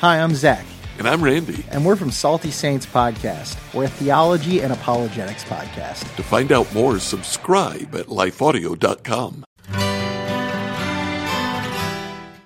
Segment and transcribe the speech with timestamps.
[0.00, 0.64] Hi, I'm Zach,
[0.98, 1.64] And I'm Randy.
[1.70, 3.56] and we're from Salty Saints Podcast.
[3.74, 6.14] We're a theology and apologetics podcast.
[6.16, 9.44] To find out more, subscribe at lifeaudio.com.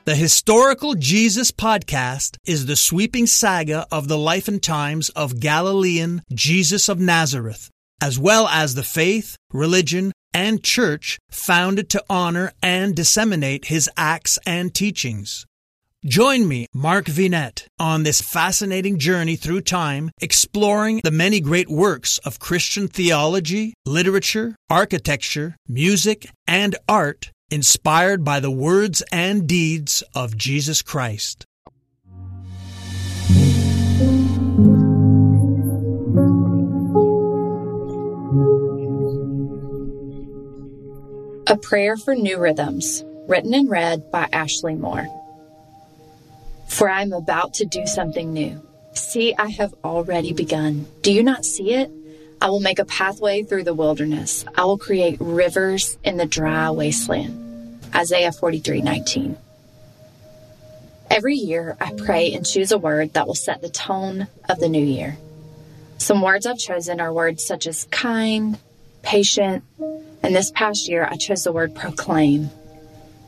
[0.05, 6.23] The Historical Jesus Podcast is the sweeping saga of the life and times of Galilean
[6.33, 12.97] Jesus of Nazareth, as well as the faith, religion, and church founded to honor and
[12.97, 15.45] disseminate his acts and teachings.
[16.07, 22.17] Join me, Mark Vinette, on this fascinating journey through time, exploring the many great works
[22.25, 30.39] of Christian theology, literature, architecture, music, and art inspired by the words and deeds of
[30.39, 31.45] Jesus Christ.
[41.47, 45.20] A Prayer for New Rhythms, written and read by Ashley Moore.
[46.71, 48.63] For I am about to do something new.
[48.95, 50.87] See, I have already begun.
[51.03, 51.91] Do you not see it?
[52.41, 54.45] I will make a pathway through the wilderness.
[54.55, 57.81] I will create rivers in the dry wasteland.
[57.95, 59.37] Isaiah 43 19.
[61.11, 64.69] Every year, I pray and choose a word that will set the tone of the
[64.69, 65.19] new year.
[65.99, 68.59] Some words I've chosen are words such as kind,
[69.03, 69.65] patient,
[70.23, 72.51] and this past year, I chose the word proclaim.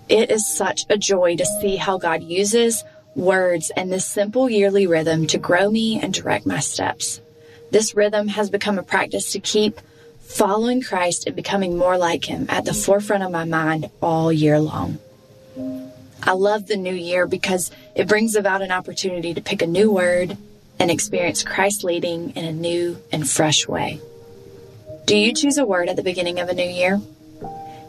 [0.08, 2.84] It is such a joy to see how God uses
[3.14, 7.20] words and this simple yearly rhythm to grow me and direct my steps.
[7.70, 9.80] This rhythm has become a practice to keep
[10.20, 14.58] following Christ and becoming more like Him at the forefront of my mind all year
[14.58, 14.98] long.
[16.22, 19.90] I love the new year because it brings about an opportunity to pick a new
[19.90, 20.36] word
[20.78, 24.00] and experience Christ leading in a new and fresh way.
[25.04, 27.00] Do you choose a word at the beginning of a new year?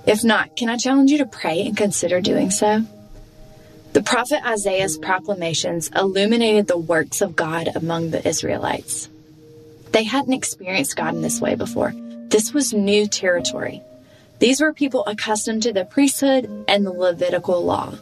[0.05, 2.85] If not, can I challenge you to pray and consider doing so?
[3.93, 9.07] The prophet Isaiah's proclamations illuminated the works of God among the Israelites.
[9.91, 11.93] They hadn't experienced God in this way before.
[12.29, 13.83] This was new territory.
[14.39, 17.93] These were people accustomed to the priesthood and the Levitical law.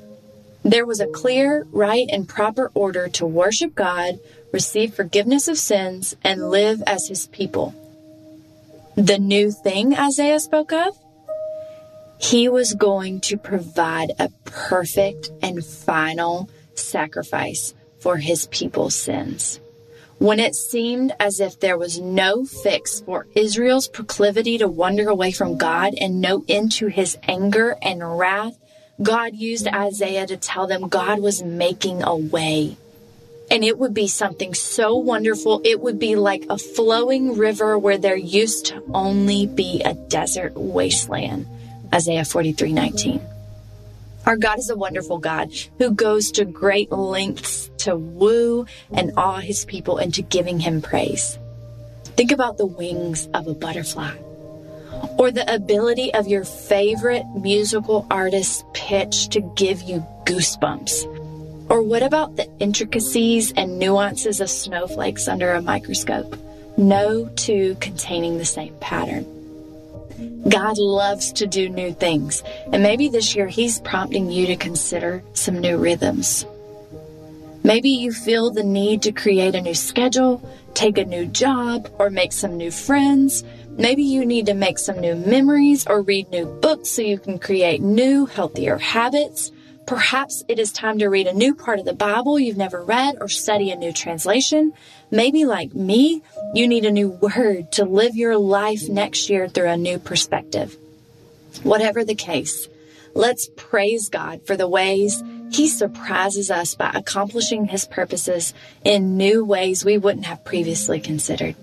[0.63, 4.17] There was a clear, right, and proper order to worship God,
[4.53, 7.75] receive forgiveness of sins, and live as his people.
[8.95, 10.97] The new thing Isaiah spoke of?
[12.21, 19.59] He was going to provide a perfect and final sacrifice for his people's sins.
[20.19, 25.31] When it seemed as if there was no fix for Israel's proclivity to wander away
[25.31, 28.55] from God and no end to his anger and wrath,
[29.01, 32.77] God used Isaiah to tell them God was making a way.
[33.49, 35.59] And it would be something so wonderful.
[35.65, 40.53] It would be like a flowing river where there used to only be a desert
[40.53, 41.47] wasteland.
[41.93, 43.21] Isaiah 43 19.
[44.25, 49.39] Our God is a wonderful God who goes to great lengths to woo and awe
[49.39, 51.39] his people into giving him praise.
[52.03, 54.15] Think about the wings of a butterfly
[55.17, 61.69] or the ability of your favorite musical artist's pitch to give you goosebumps.
[61.69, 66.37] Or what about the intricacies and nuances of snowflakes under a microscope?
[66.77, 69.25] No two containing the same pattern.
[70.47, 75.23] God loves to do new things, and maybe this year He's prompting you to consider
[75.33, 76.45] some new rhythms.
[77.63, 80.41] Maybe you feel the need to create a new schedule,
[80.73, 83.43] take a new job, or make some new friends.
[83.77, 87.37] Maybe you need to make some new memories or read new books so you can
[87.37, 89.51] create new, healthier habits.
[89.85, 93.15] Perhaps it is time to read a new part of the Bible you've never read
[93.19, 94.73] or study a new translation.
[95.09, 96.21] Maybe, like me,
[96.53, 100.77] you need a new word to live your life next year through a new perspective.
[101.63, 102.69] Whatever the case,
[103.13, 108.53] let's praise God for the ways He surprises us by accomplishing His purposes
[108.85, 111.55] in new ways we wouldn't have previously considered.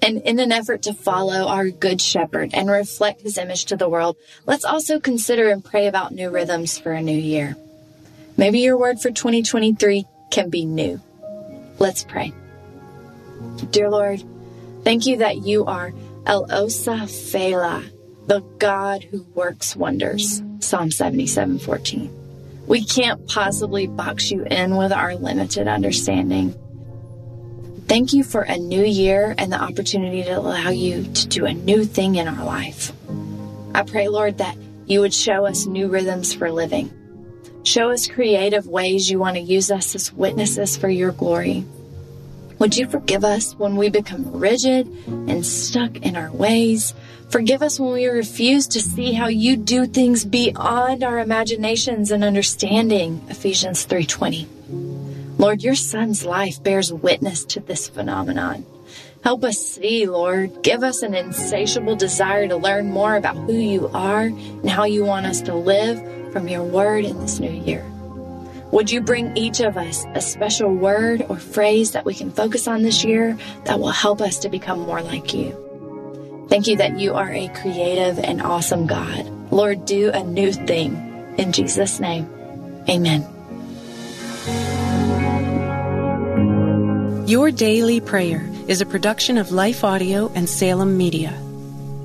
[0.00, 3.88] And in an effort to follow our Good Shepherd and reflect His image to the
[3.88, 4.16] world,
[4.46, 7.56] let's also consider and pray about new rhythms for a new year.
[8.36, 11.00] Maybe your word for 2023 can be new.
[11.78, 12.32] Let's pray.
[13.70, 14.22] Dear Lord,
[14.84, 15.92] thank you that you are
[16.26, 17.84] El Osa Fela,
[18.26, 20.42] the God who works wonders.
[20.60, 22.64] Psalm 77 14.
[22.66, 26.54] We can't possibly box you in with our limited understanding.
[27.88, 31.52] Thank you for a new year and the opportunity to allow you to do a
[31.52, 32.92] new thing in our life.
[33.74, 34.56] I pray, Lord, that
[34.86, 36.90] you would show us new rhythms for living.
[37.64, 41.64] Show us creative ways you want to use us as witnesses for your glory.
[42.58, 46.92] Would you forgive us when we become rigid and stuck in our ways?
[47.30, 52.24] Forgive us when we refuse to see how you do things beyond our imaginations and
[52.24, 53.22] understanding.
[53.28, 54.46] Ephesians 3:20.
[55.38, 58.66] Lord, your son's life bears witness to this phenomenon.
[59.22, 60.62] Help us see, Lord.
[60.62, 65.04] Give us an insatiable desire to learn more about who you are and how you
[65.04, 66.00] want us to live
[66.32, 67.84] from your word in this new year.
[68.72, 72.66] Would you bring each of us a special word or phrase that we can focus
[72.66, 75.54] on this year that will help us to become more like you?
[76.48, 79.26] Thank you that you are a creative and awesome God.
[79.52, 81.34] Lord, do a new thing.
[81.36, 82.26] In Jesus' name,
[82.88, 83.28] amen.
[87.28, 91.38] Your Daily Prayer is a production of Life Audio and Salem Media.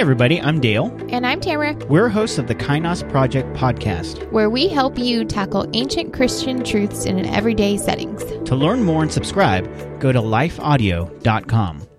[0.00, 0.86] Hey, everybody, I'm Dale.
[1.10, 4.32] And I'm Tamara, We're hosts of the Kainos Project podcast.
[4.32, 8.24] where we help you tackle ancient Christian truths in an everyday settings.
[8.48, 9.68] To learn more and subscribe,
[10.00, 11.89] go to lifeaudio.com.